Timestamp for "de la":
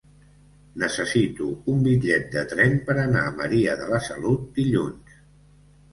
3.83-4.01